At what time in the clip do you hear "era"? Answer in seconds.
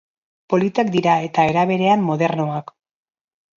1.53-1.67